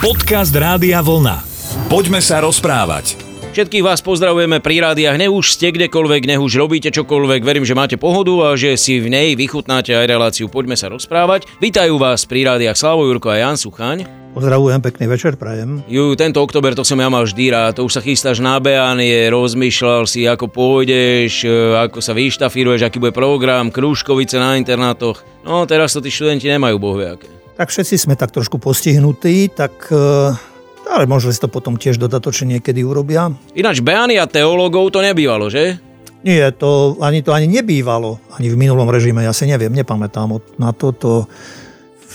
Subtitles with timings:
[0.00, 1.44] Podcast Rádia Vlna.
[1.92, 3.20] Poďme sa rozprávať.
[3.52, 7.76] Všetkých vás pozdravujeme pri rádiách, nech už ste kdekoľvek, nech už robíte čokoľvek, verím, že
[7.76, 11.52] máte pohodu a že si v nej vychutnáte aj reláciu Poďme sa rozprávať.
[11.60, 14.08] Vítajú vás pri rádiách Slavo Jurko a Jan Suchaň.
[14.32, 15.84] Pozdravujem, pekný večer, prajem.
[15.84, 19.28] Ju, tento oktober to som ja mal vždy rád, to už sa chystáš na beanie,
[19.28, 25.20] rozmýšľal si, ako pôjdeš, e, ako sa vyštafíruješ, aký bude program, krúžkovice na internátoch.
[25.44, 30.32] No teraz to tí študenti nemajú bohviaké tak všetci sme tak trošku postihnutí, tak eh,
[30.88, 33.36] ale možno si to potom tiež dodatočne niekedy urobia.
[33.52, 35.76] Ináč Beánia teológov to nebývalo, že?
[36.24, 40.72] Nie, to ani to ani nebývalo, ani v minulom režime, ja si neviem, nepamätám na
[40.72, 41.28] toto.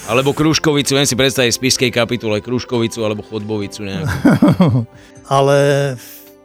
[0.10, 4.10] Alebo Kruškovicu, len si predstaviť v spiskej kapitule, Kruškovicu alebo Chodbovicu nejakú.
[5.38, 5.58] ale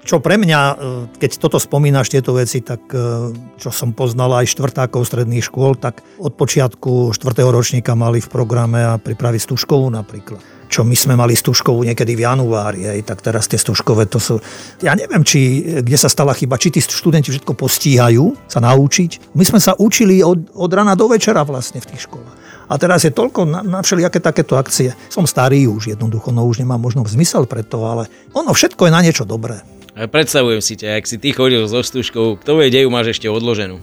[0.01, 0.75] čo pre mňa, e,
[1.21, 6.01] keď toto spomínaš, tieto veci, tak e, čo som poznal aj štvrtákov stredných škôl, tak
[6.17, 11.35] od počiatku štvrtého ročníka mali v programe a pripraviť stužkovú napríklad čo my sme mali
[11.35, 14.39] stužkovú niekedy v januári, hej, tak teraz tie stužkové to sú...
[14.79, 19.35] Ja neviem, či, kde sa stala chyba, či tí študenti všetko postíhajú sa naučiť.
[19.35, 22.39] My sme sa učili od, od rana do večera vlastne v tých školách.
[22.71, 24.95] A teraz je toľko na, na všelijaké takéto akcie.
[25.11, 28.95] Som starý už jednoducho, no už nemám možno zmysel pre to, ale ono všetko je
[28.95, 29.67] na niečo dobré.
[29.95, 33.83] Predstavujem si ťa, ak si ty chodil so stužkou, kto vie, deju máš ešte odloženú.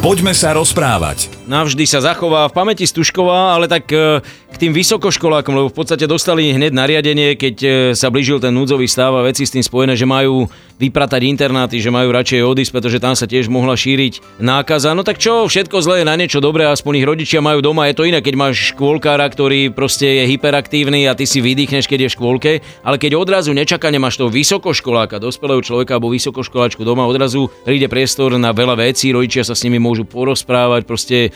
[0.00, 1.28] Poďme sa rozprávať.
[1.44, 6.08] Navždy sa zachová v pamäti Stušková, ale tak e, k tým vysokoškolákom, lebo v podstate
[6.08, 10.00] dostali hneď nariadenie, keď e, sa blížil ten núdzový stav a veci s tým spojené,
[10.00, 10.48] že majú
[10.80, 14.96] vypratať internáty, že majú radšej odísť, pretože tam sa tiež mohla šíriť nákaza.
[14.96, 17.92] No tak čo, všetko zlé je na niečo dobré, aspoň ich rodičia majú doma.
[17.92, 22.06] Je to iné, keď máš škôlkára, ktorý proste je hyperaktívny a ty si vydýchneš, keď
[22.06, 27.04] je v škôlke, ale keď odrazu nečakane máš toho vysokoškoláka, dospelého človeka alebo vysokoškoláčku doma,
[27.04, 31.30] odrazu príde priestor na veľa vecí, rodičia sa s nimi môžu porozprávať, proste e,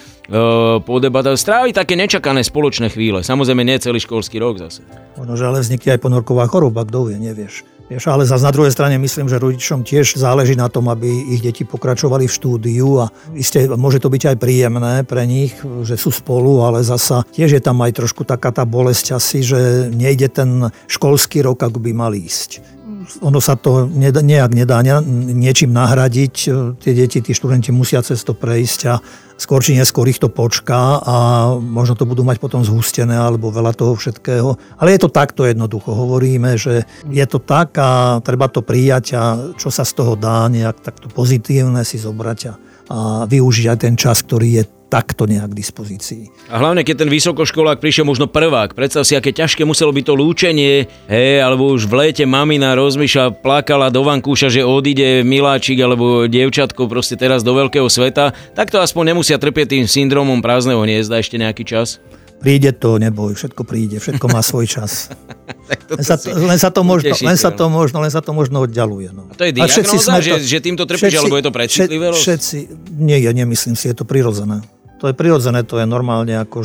[0.83, 3.23] podebatovať, stráviť také nečakané spoločné chvíle.
[3.23, 4.83] Samozrejme, nie celý školský rok zase.
[5.15, 7.63] Možno, že ale vznikne aj ponorková choroba, kto vie, nevieš.
[7.85, 11.45] Vieš, ale zase na druhej strane myslím, že rodičom tiež záleží na tom, aby ich
[11.45, 15.53] deti pokračovali v štúdiu a iste môže to byť aj príjemné pre nich,
[15.85, 19.93] že sú spolu, ale zasa tiež je tam aj trošku taká tá bolesť asi, že
[19.93, 22.74] nejde ten školský rok, ako by mal ísť
[23.21, 26.35] ono sa to nejak nedá niečím nahradiť.
[26.81, 28.95] Tie deti, tí študenti musia cez to prejsť a
[29.35, 31.17] skôr či neskôr ich to počká a
[31.59, 34.55] možno to budú mať potom zhustené alebo veľa toho všetkého.
[34.79, 35.91] Ale je to takto jednoducho.
[35.91, 39.23] Hovoríme, že je to tak a treba to prijať a
[39.59, 42.53] čo sa z toho dá nejak takto pozitívne si zobrať a,
[42.91, 46.31] a využiť aj ten čas, ktorý je takto nejak k dispozícii.
[46.55, 50.15] A hlavne, keď ten vysokoškolák prišiel možno prvák, predstav si, aké ťažké muselo byť to
[50.15, 56.31] lúčenie, hej, alebo už v lete mamina rozmýšľa, plakala do vankúša, že odíde miláčik alebo
[56.31, 61.19] dievčatko proste teraz do veľkého sveta, tak to aspoň nemusia trpieť tým syndromom prázdneho hniezda
[61.19, 61.99] ešte nejaký čas.
[62.45, 65.09] Príde to, neboj, všetko príde, všetko má svoj čas.
[65.97, 68.69] len, sa to, len, sa to možno, len sa to možno, len sa to možno
[68.69, 69.17] oddialuje.
[69.17, 69.27] No.
[69.27, 72.21] A to je diagnóza, že, to, že týmto trpíš, všetci, alebo je to predcitlivosť?
[72.21, 72.57] Všetci,
[73.01, 74.61] nie, ja nemyslím si, je to prirodzené.
[75.05, 76.65] To je prirodzené, to je normálne ako,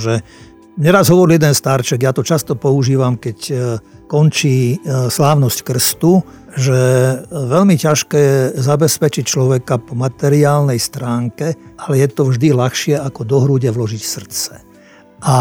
[0.79, 3.53] Neraz hovoril jeden starček, ja to často používam, keď e,
[4.07, 6.23] končí e, slávnosť krstu,
[6.55, 6.79] že
[7.27, 13.67] veľmi ťažké zabezpečiť človeka po materiálnej stránke, ale je to vždy ľahšie ako do hrude
[13.67, 14.63] vložiť srdce.
[15.19, 15.35] A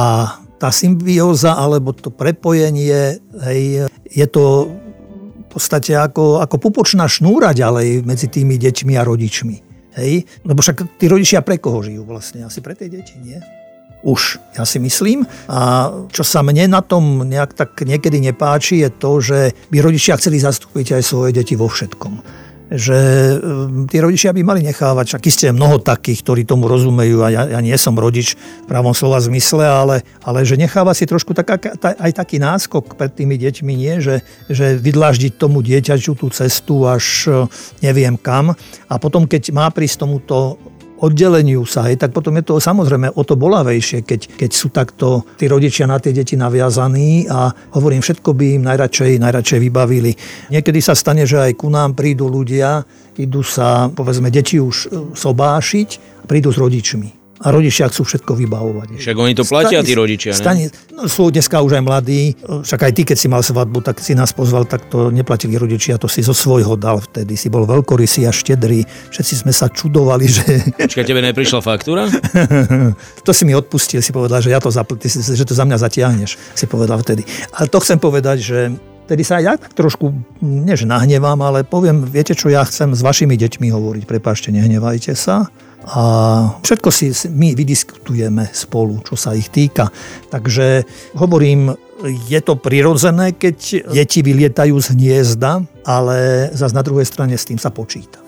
[0.59, 4.75] tá symbióza alebo to prepojenie, hej, je to
[5.39, 9.68] v podstate ako, ako pupočná šnúra ďalej medzi tými deťmi a rodičmi.
[9.99, 10.25] Hej?
[10.47, 12.47] Lebo však tí rodičia pre koho žijú vlastne?
[12.47, 13.43] Asi pre tie deti, nie?
[14.07, 15.27] Už, ja si myslím.
[15.51, 19.39] A čo sa mne na tom nejak tak niekedy nepáči, je to, že
[19.75, 22.97] by rodičia chceli zastúpiť aj svoje deti vo všetkom že
[23.37, 27.43] ehm, tí rodičia by mali nechávať, však iste mnoho takých, ktorí tomu rozumejú a ja,
[27.49, 31.57] ja nie som rodič v pravom slova zmysle, ale, ale že necháva si trošku taká,
[31.81, 33.95] aj taký náskok pred tými deťmi, nie?
[34.05, 34.17] Že,
[34.53, 37.29] že vydláždiť tomu dieťaťu tú cestu až
[37.81, 38.53] neviem kam
[38.89, 40.61] a potom, keď má prísť tomuto
[41.03, 45.27] oddeleniu sa, hej, tak potom je to samozrejme o to bolavejšie, keď, keď sú takto
[45.39, 50.13] tí rodičia na tie deti naviazaní a hovorím, všetko by im najradšej, najradšej vybavili.
[50.55, 52.87] Niekedy sa stane, že aj ku nám prídu ľudia,
[53.19, 55.89] idú sa, povedzme, deti už e, sobášiť,
[56.31, 58.99] prídu s rodičmi a rodičia chcú všetko vybavovať.
[58.99, 62.93] Však oni to platia, tí rodičia, stane, no, sú dneska už aj mladí, však aj
[62.95, 66.27] ty, keď si mal svadbu, tak si nás pozval, tak to neplatili rodičia, to si
[66.27, 67.39] zo svojho dal vtedy.
[67.39, 68.83] Si bol veľkorysý a štedrý.
[69.15, 70.45] Všetci sme sa čudovali, že...
[70.75, 72.11] Počkaj, tebe neprišla faktúra?
[73.27, 76.35] to si mi odpustil, si povedal, že ja to zapl- že to za mňa zatiahneš,
[76.59, 77.23] si povedal vtedy.
[77.55, 78.59] Ale to chcem povedať, že
[79.09, 80.13] Tedy sa ja tak trošku,
[80.45, 85.17] nie že nahnevám, ale poviem, viete čo, ja chcem s vašimi deťmi hovoriť, prepáčte, nehnevajte
[85.17, 85.49] sa
[85.89, 86.05] a
[86.61, 89.89] všetko si my vydiskutujeme spolu, čo sa ich týka.
[90.29, 90.85] Takže
[91.17, 91.73] hovorím,
[92.29, 97.57] je to prirodzené, keď deti vylietajú z hniezda, ale zase na druhej strane s tým
[97.57, 98.21] sa počíta.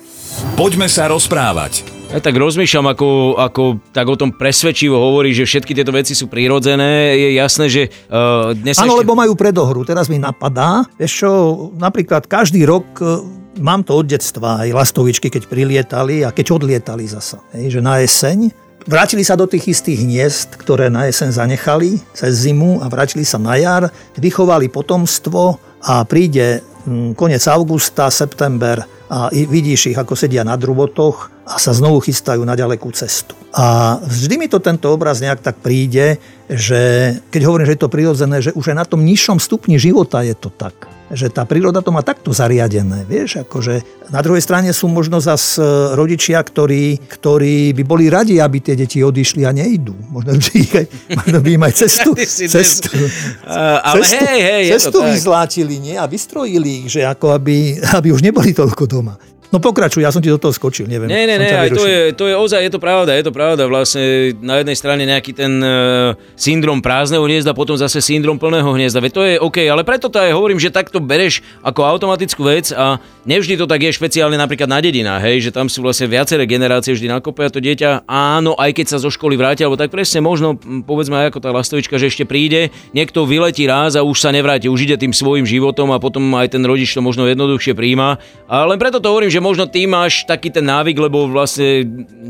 [0.57, 2.00] Poďme sa rozprávať.
[2.11, 3.09] Ja tak rozmýšľam, ako,
[3.39, 3.63] ako
[3.95, 7.15] tak o tom presvedčivo hovorí, že všetky tieto veci sú prirodzené.
[7.15, 9.03] Je jasné, že uh, dnes Áno, ešte...
[9.07, 9.87] lebo majú predohru.
[9.87, 11.31] Teraz mi napadá, vieš čo,
[11.79, 13.23] napríklad každý rok uh,
[13.63, 17.39] mám to od detstva, aj lastovičky, keď prilietali a keď odlietali zasa.
[17.55, 18.51] Hej, že na jeseň
[18.89, 23.37] Vrátili sa do tých istých hniezd, ktoré na jeseň zanechali cez zimu a vrátili sa
[23.37, 28.81] na jar, vychovali potomstvo a príde hm, koniec augusta, september
[29.13, 33.35] a vidíš ich, ako sedia na drubotoch a sa znovu chystajú na ďalekú cestu.
[33.51, 37.91] A vždy mi to tento obraz nejak tak príde, že keď hovorím, že je to
[37.91, 41.83] prirodzené, že už aj na tom nižšom stupni života je to tak že tá príroda
[41.83, 43.03] to má takto zariadené.
[43.03, 43.83] Vieš, akože
[44.15, 45.63] na druhej strane sú možno zas e,
[45.99, 49.91] rodičia, ktorí, ktorí by boli radi, aby tie deti odišli a nejdú.
[50.15, 50.87] Možno by, ich aj,
[51.19, 55.97] možno by im aj cestu, cestu, uh, ale cestu, hej, hej, cestu vyzlátili nie?
[55.99, 59.19] a vystrojili ich, že ako aby, aby už neboli toľko doma.
[59.51, 61.11] No pokračuj, ja som ti do toho skočil, neviem.
[61.11, 63.67] Nie, nie, nie, aj to je, to je ozaj, je to pravda, je to pravda.
[63.67, 69.03] Vlastne na jednej strane nejaký ten uh, syndrom prázdneho hniezda, potom zase syndrom plného hniezda.
[69.03, 72.71] Veď to je OK, ale preto to aj hovorím, že takto bereš ako automatickú vec
[72.71, 76.47] a nevždy to tak je špeciálne napríklad na dedinách, hej, že tam sú vlastne viaceré
[76.47, 78.07] generácie vždy nakopia to dieťa.
[78.07, 80.55] Áno, aj keď sa zo školy vráti, alebo tak presne možno,
[80.87, 84.71] povedzme aj ako tá lastovička, že ešte príde, niekto vyletí raz a už sa nevráti,
[84.71, 88.23] už ide tým svojim životom a potom aj ten rodič to možno jednoduchšie príjma.
[88.47, 91.85] Ale preto to hovorím, že možno ty máš taký ten návyk, lebo vlastne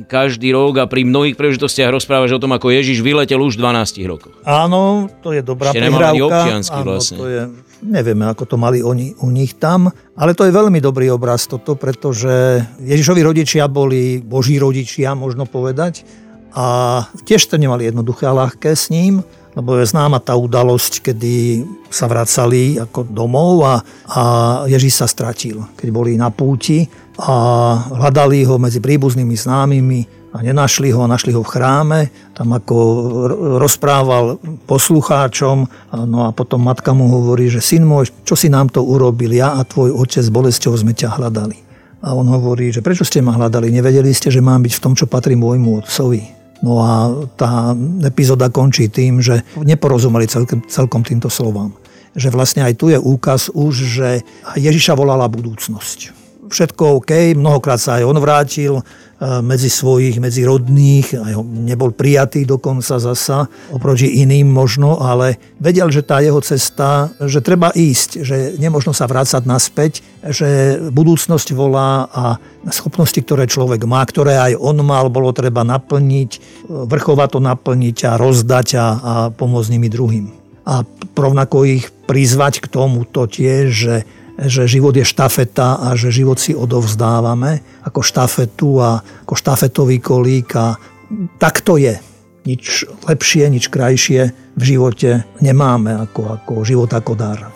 [0.06, 4.10] každý rok a pri mnohých príležitostiach rozprávaš o tom, ako Ježiš vyletel už v 12
[4.10, 4.34] rokoch.
[4.46, 6.24] Áno, to je dobrá Ešte prehrávka.
[6.24, 7.16] občiansky Áno, vlastne.
[7.18, 7.42] To je,
[7.84, 11.74] nevieme, ako to mali oni, u nich tam, ale to je veľmi dobrý obraz toto,
[11.74, 16.06] pretože Ježišovi rodičia boli boží rodičia, možno povedať,
[16.50, 19.22] a tiež to nemali jednoduché a ľahké s ním
[19.54, 23.74] lebo je známa tá udalosť, kedy sa vracali ako domov a,
[24.06, 24.22] a
[24.70, 26.86] Ježíš sa stratil, keď boli na púti
[27.18, 27.34] a
[27.90, 30.00] hľadali ho medzi príbuznými známymi
[30.30, 32.00] a nenašli ho, našli ho v chráme,
[32.38, 32.76] tam ako
[33.58, 34.38] rozprával
[34.70, 35.66] poslucháčom,
[36.06, 39.58] no a potom matka mu hovorí, že syn môj, čo si nám to urobil, ja
[39.58, 41.58] a tvoj otec s bolesťou sme ťa hľadali.
[42.00, 44.94] A on hovorí, že prečo ste ma hľadali, nevedeli ste, že mám byť v tom,
[44.96, 46.39] čo patrí môjmu otcovi.
[46.60, 47.08] No a
[47.40, 47.72] tá
[48.04, 51.72] epizóda končí tým, že neporozumeli celkom, celkom týmto slovám.
[52.12, 54.08] Že vlastne aj tu je úkaz už, že
[54.60, 56.19] Ježiša volala budúcnosť.
[56.50, 58.74] Všetko OK, mnohokrát sa aj on vrátil,
[59.20, 66.00] medzi svojich, medzi rodných, aj nebol prijatý dokonca zasa, oproti iným možno, ale vedel, že
[66.00, 72.40] tá jeho cesta, že treba ísť, že nemožno sa vrácať naspäť, že budúcnosť volá a
[72.72, 78.68] schopnosti, ktoré človek má, ktoré aj on mal, bolo treba naplniť, vrchovato naplniť a rozdať
[78.72, 78.84] a, a
[79.36, 80.32] pomôcť nimi druhým.
[80.64, 80.80] A
[81.12, 83.94] rovnako ich prizvať k tomuto tiež, že
[84.46, 90.56] že život je štafeta a že život si odovzdávame ako štafetu a ako štafetový kolík
[90.56, 90.80] a
[91.36, 91.98] tak to je.
[92.48, 97.52] Nič lepšie, nič krajšie v živote nemáme ako, ako život ako dar.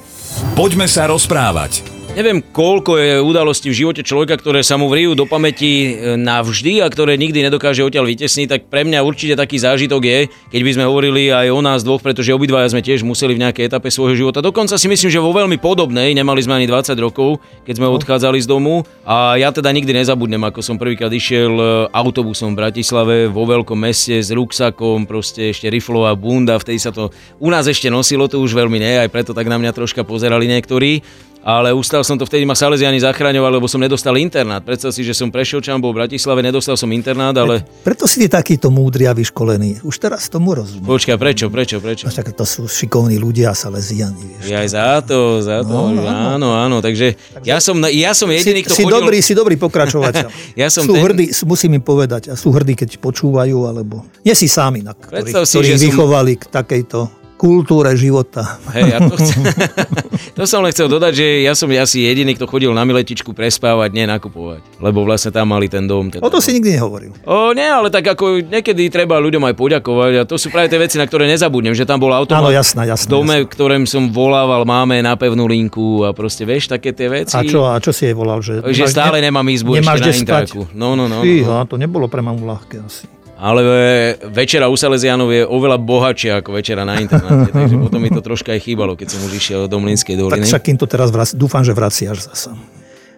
[0.52, 1.94] Poďme sa rozprávať.
[2.14, 6.78] Neviem, koľko je udalostí v živote človeka, ktoré sa mu vrijú do pamäti e, navždy
[6.78, 10.70] a ktoré nikdy nedokáže odtiaľ vytesniť, tak pre mňa určite taký zážitok je, keď by
[10.78, 14.14] sme hovorili aj o nás dvoch, pretože obidvaja sme tiež museli v nejakej etape svojho
[14.14, 14.38] života.
[14.38, 17.99] Dokonca si myslím, že vo veľmi podobnej, nemali sme ani 20 rokov, keď sme no.
[17.99, 22.62] odchádzali z domu a ja teda nikdy nezabudnem, ako som prvýkrát išiel e, autobusom v
[22.62, 27.11] Bratislave vo veľkom meste s ruksakom, proste ešte riflová bunda, vtedy sa to
[27.42, 30.47] u nás ešte nosilo, to už veľmi nie, aj preto tak na mňa troška pozerali
[30.47, 31.02] niektorí
[31.44, 34.64] ale ustal som to vtedy, ma Salesiani zachraňovali, lebo som nedostal internát.
[34.64, 37.60] Predstav si, že som prešiel čam, bol v Bratislave, nedostal som internát, ale...
[37.84, 39.84] Preto si ty takýto múdry a vyškolený.
[39.84, 40.88] Už teraz tomu rozumiem.
[40.88, 42.08] Počkaj, prečo, prečo, prečo?
[42.08, 44.40] Tak to sú šikovní ľudia a Salesiani.
[44.40, 44.48] Vieš.
[44.48, 46.80] Ja aj za to, za to, no, áno, áno.
[46.80, 48.96] Takže, takže ja, som, ja som jediný, kto si, chodil...
[48.96, 50.28] Dobrý, si dobrý pokračovateľ.
[50.64, 51.04] ja som sú ten...
[51.04, 55.44] hrdí, musím im povedať, a sú hrdí, keď počúvajú, alebo nie si sami, na ktorých,
[55.44, 56.40] si, ktorých vychovali som...
[56.40, 58.56] k takejto kultúre života.
[58.72, 59.44] Hej, ja to, chcem,
[60.40, 63.92] to som len chcel dodať, že ja som asi jediný, kto chodil na miletičku prespávať,
[63.92, 64.64] nie nakupovať.
[64.80, 66.08] Lebo vlastne tam mali ten dom.
[66.08, 66.24] Teda.
[66.24, 67.12] O to si nikdy nehovoril.
[67.28, 70.80] O, nie, ale tak ako niekedy treba ľuďom aj poďakovať a to sú práve tie
[70.80, 73.52] veci, na ktoré nezabudnem, že tam bol automat Áno, jasná, jasná, v dome, jasná.
[73.52, 77.36] ktorým som volával, máme na pevnú linku a proste vieš, také tie veci.
[77.36, 78.40] A čo, a čo si jej volal?
[78.40, 80.64] Že, že stále ne, nemám izbu ešte na intraku.
[80.72, 83.61] No, no, no, no, Fíha, to nebolo pre mamu ľahké asi ale
[84.31, 88.55] večera u Salesianov je oveľa bohatšia ako večera na internáte, takže potom mi to troška
[88.55, 90.47] aj chýbalo, keď som už išiel do Mlinskej doliny.
[90.47, 92.53] Tak však to teraz vrac, dúfam, že vraciaš zasa.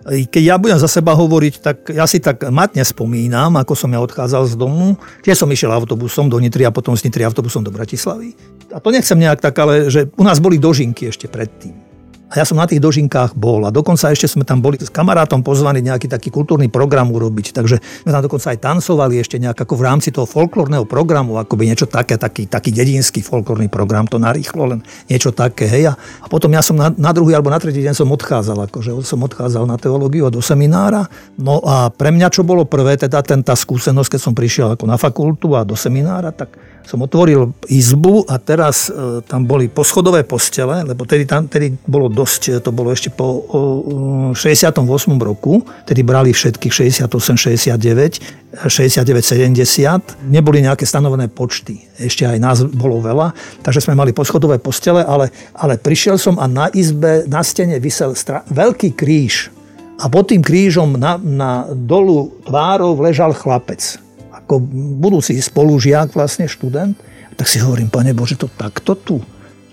[0.07, 3.99] Keď ja budem za seba hovoriť, tak ja si tak matne spomínam, ako som ja
[3.99, 4.95] odchádzal z domu.
[5.27, 8.39] Tiež som išiel autobusom do Nitry a potom z Nitry autobusom do Bratislavy.
[8.71, 11.86] A to nechcem nejak tak, ale že u nás boli dožinky ešte predtým.
[12.26, 15.47] A ja som na tých dožinkách bol a dokonca ešte sme tam boli s kamarátom
[15.47, 17.54] pozvaní nejaký taký kultúrny program urobiť.
[17.54, 21.71] Takže sme tam dokonca aj tancovali ešte nejak ako v rámci toho folklórneho programu, akoby
[21.71, 25.71] niečo také, taký, taký dedinský folklórny program, to narýchlo len niečo také.
[25.71, 25.95] Hej.
[25.95, 29.23] A potom ja som na, na druhý alebo na tretí deň som odchádzal, akože som
[29.23, 31.06] odchádzal na teológiu a do seminára.
[31.38, 34.85] No a pre mňa čo bolo prvé, teda ten, tá skúsenosť, keď som prišiel ako
[34.90, 40.23] na fakultu a do seminára, tak som otvoril izbu a teraz e, tam boli poschodové
[40.23, 44.78] postele, lebo tedy, tam, tedy bolo dosť, to bolo ešte po o, 68.
[45.19, 50.31] roku, tedy brali všetkých 68, 69, 69, 70.
[50.31, 53.35] Neboli nejaké stanovené počty, ešte aj nás bolo veľa,
[53.66, 58.14] takže sme mali poschodové postele, ale, ale prišiel som a na izbe, na stene vysel
[58.14, 59.50] stra- veľký kríž
[59.99, 64.06] a pod tým krížom na, na dolu tvárov ležal chlapec
[64.47, 64.62] ako
[65.03, 66.95] budúci spolužiak, vlastne študent,
[67.35, 69.19] tak si hovorím, pane Bože, to takto tu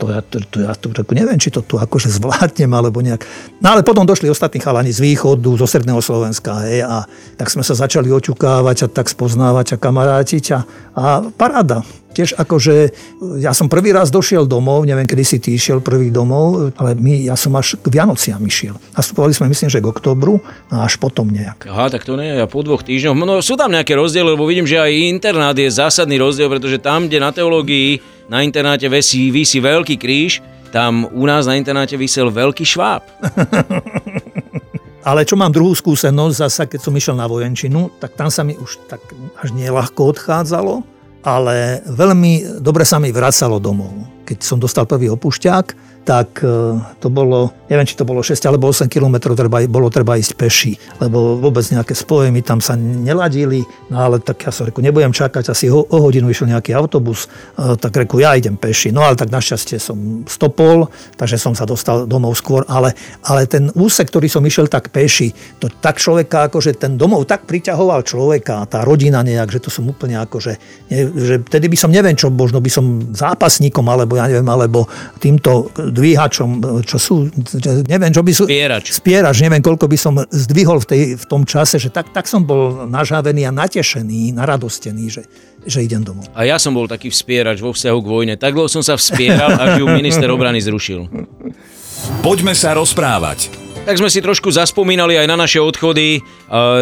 [0.04, 3.24] to ja, to, to, ja to, to neviem, či to tu akože zvládnem, alebo nejak.
[3.64, 7.08] No ale potom došli ostatní chalani z východu, zo Sredného Slovenska, hej, a
[7.40, 10.60] tak sme sa začali očukávať a tak spoznávať a kamarátiť a,
[10.92, 11.88] a paráda.
[12.14, 12.94] Tiež akože,
[13.42, 17.26] ja som prvý raz došiel domov, neviem, kedy si ty išiel prvý domov, ale my,
[17.26, 18.78] ja som až k Vianociam išiel.
[18.94, 20.38] Nastupovali sme, myslím, že k oktobru
[20.70, 21.66] a až potom nejak.
[21.74, 23.18] Aha, tak to nie, ja po dvoch týždňoch.
[23.18, 27.10] No sú tam nejaké rozdiely, lebo vidím, že aj internát je zásadný rozdiel, pretože tam,
[27.10, 27.98] kde na teológii
[28.32, 33.06] na internáte vesí, vysí veľký kríž, tam u nás na internáte vysel veľký šváb.
[35.10, 38.56] Ale čo mám druhú skúsenosť, zasa keď som išiel na vojenčinu, tak tam sa mi
[38.56, 39.04] už tak
[39.36, 40.80] až nieľahko odchádzalo,
[41.28, 43.92] ale veľmi dobre sa mi vracalo domov.
[44.24, 48.70] Keď som dostal prvý opušťák, tak e, to bolo, neviem, či to bolo 6 alebo
[48.70, 53.64] 8 kilometrov, treba, bolo treba ísť peši, lebo vôbec nejaké spoje mi tam sa neladili,
[53.88, 57.32] no ale tak ja som reku, nebudem čakať, asi o, o hodinu išiel nejaký autobus,
[57.56, 58.92] e, tak reku, ja idem peši.
[58.92, 62.92] No ale tak našťastie som stopol, takže som sa dostal domov skôr, ale,
[63.24, 65.32] ale ten úsek, ktorý som išiel tak peši,
[65.64, 69.88] to tak človeka, akože ten domov tak priťahoval človeka, tá rodina nejak, že to som
[69.88, 70.60] úplne akože,
[70.92, 74.86] že vtedy by som neviem čo, možno by som zápasníkom, alebo ja neviem, alebo
[75.18, 77.16] týmto dvíhačom, čo sú,
[77.88, 78.44] neviem, čo by sú...
[78.46, 78.94] Spierač.
[78.94, 82.44] Spierač, neviem, koľko by som zdvihol v, tej, v tom čase, že tak, tak som
[82.44, 85.24] bol nažávený a natešený, naradostený, že,
[85.64, 86.28] že idem domov.
[86.36, 88.34] A ja som bol taký vspierač vo vzťahu k vojne.
[88.36, 91.08] Tak dlho som sa vspieral, až ju minister obrany zrušil.
[92.20, 93.63] Poďme sa rozprávať.
[93.84, 96.24] Tak sme si trošku zaspomínali aj na naše odchody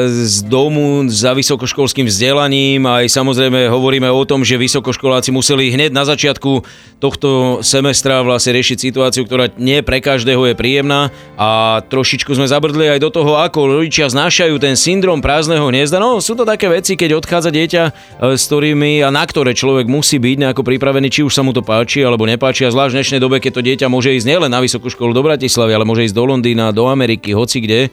[0.05, 2.85] z domu za vysokoškolským vzdelaním.
[2.85, 6.61] Aj samozrejme hovoríme o tom, že vysokoškoláci museli hneď na začiatku
[7.01, 11.09] tohto semestra vlastne riešiť situáciu, ktorá nie pre každého je príjemná.
[11.41, 15.97] A trošičku sme zabrdli aj do toho, ako rodičia znášajú ten syndrom prázdneho hniezda.
[15.97, 17.91] No sú to také veci, keď odchádza dieťa, e,
[18.37, 21.65] s ktorými a na ktoré človek musí byť nejako pripravený, či už sa mu to
[21.65, 22.61] páči alebo nepáči.
[22.61, 25.25] A zvlášť v dnešnej dobe, keď to dieťa môže ísť nielen na vysokú školu do
[25.25, 27.89] Bratislavy, ale môže ísť do Londýna, do Ameriky, hoci kde,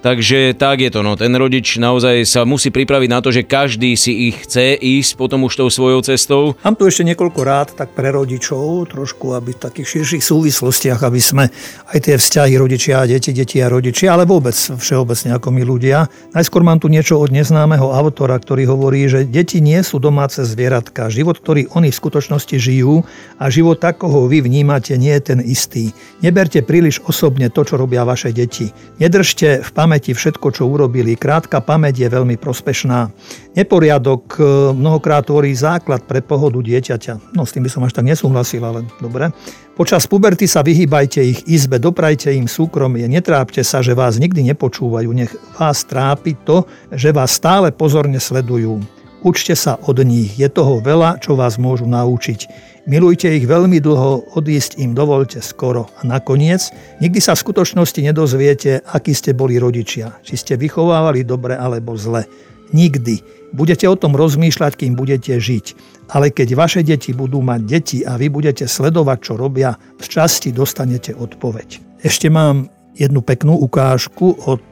[0.00, 1.12] Takže tak je to, no.
[1.12, 5.44] ten rodič naozaj sa musí pripraviť na to, že každý si ich chce ísť potom
[5.44, 6.56] už tou svojou cestou.
[6.64, 11.20] Mám tu ešte niekoľko rád tak pre rodičov, trošku aby v takých širších súvislostiach, aby
[11.20, 11.52] sme
[11.92, 16.08] aj tie vzťahy rodičia a deti, deti a rodičia, ale vôbec všeobecne ako my ľudia.
[16.32, 21.12] Najskôr mám tu niečo od neznámeho autora, ktorý hovorí, že deti nie sú domáce zvieratka.
[21.12, 23.04] Život, ktorý oni v skutočnosti žijú
[23.36, 25.92] a život ako ho vy vnímate, nie je ten istý.
[26.24, 28.72] Neberte príliš osobne to, čo robia vaše deti.
[28.96, 31.18] Nedržte v pamäti všetko, čo urobili.
[31.18, 33.10] Krátka pamäť je veľmi prospešná.
[33.58, 34.40] Neporiadok e,
[34.78, 37.34] mnohokrát tvorí základ pre pohodu dieťaťa.
[37.34, 39.34] No s tým by som až tak nesúhlasil, ale dobre.
[39.74, 45.10] Počas puberty sa vyhýbajte ich izbe, doprajte im súkromie, netrápte sa, že vás nikdy nepočúvajú,
[45.10, 48.78] nech vás trápi to, že vás stále pozorne sledujú.
[49.20, 52.69] Učte sa od nich, je toho veľa, čo vás môžu naučiť.
[52.88, 55.92] Milujte ich veľmi dlho, odísť im dovolte skoro.
[56.00, 56.72] A nakoniec,
[57.04, 60.16] nikdy sa v skutočnosti nedozviete, akí ste boli rodičia.
[60.24, 62.24] Či ste vychovávali dobre alebo zle.
[62.72, 63.20] Nikdy.
[63.52, 65.66] Budete o tom rozmýšľať, kým budete žiť.
[66.14, 70.54] Ale keď vaše deti budú mať deti a vy budete sledovať, čo robia, v časti
[70.54, 72.00] dostanete odpoveď.
[72.00, 74.66] Ešte mám jednu peknú ukážku od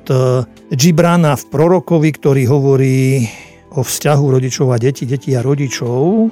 [0.75, 3.27] Gibrana v prorokovi, ktorý hovorí
[3.75, 6.31] o vzťahu rodičov a detí, detí a rodičov.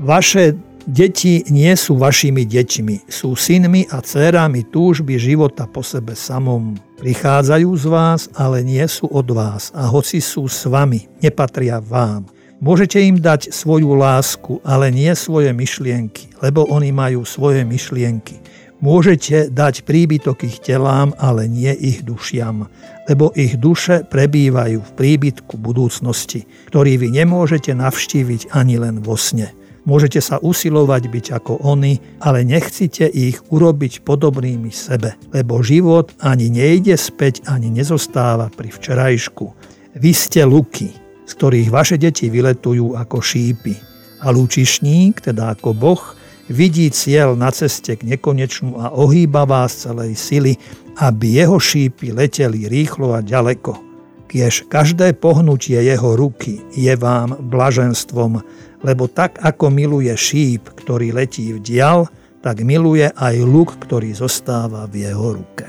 [0.00, 0.52] Vaše
[0.86, 6.78] Deti nie sú vašimi deťmi, sú synmi a dcerami túžby života po sebe samom.
[7.02, 12.30] Prichádzajú z vás, ale nie sú od vás a hoci sú s vami, nepatria vám.
[12.62, 18.38] Môžete im dať svoju lásku, ale nie svoje myšlienky, lebo oni majú svoje myšlienky.
[18.78, 22.70] Môžete dať príbytok ich telám, ale nie ich dušiam,
[23.10, 29.50] lebo ich duše prebývajú v príbytku budúcnosti, ktorý vy nemôžete navštíviť ani len vo sne.
[29.86, 36.50] Môžete sa usilovať byť ako oni, ale nechcite ich urobiť podobnými sebe, lebo život ani
[36.50, 39.46] nejde späť, ani nezostáva pri včerajšku.
[39.94, 40.90] Vy ste luky,
[41.22, 43.78] z ktorých vaše deti vyletujú ako šípy.
[44.26, 46.02] A lúčišník, teda ako Boh,
[46.50, 50.58] vidí cieľ na ceste k nekonečnú a ohýba vás celej sily,
[50.98, 53.85] aby jeho šípy leteli rýchlo a ďaleko.
[54.26, 58.42] Kiež každé pohnutie jeho ruky je vám blaženstvom,
[58.82, 62.10] lebo tak ako miluje šíp, ktorý letí v dial,
[62.42, 65.66] tak miluje aj luk, ktorý zostáva v jeho ruke.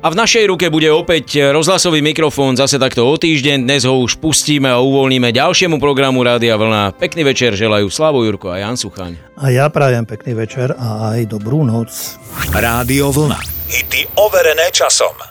[0.00, 3.68] A v našej ruke bude opäť rozhlasový mikrofón zase takto o týždeň.
[3.68, 6.96] Dnes ho už pustíme a uvoľníme ďalšiemu programu Rádia Vlna.
[6.96, 9.20] Pekný večer želajú Slavo Jurko a Jan Suchaň.
[9.36, 12.16] A ja prajem pekný večer a aj dobrú noc.
[12.48, 13.44] Rádio Vlna.
[13.68, 15.29] Hity overené časom.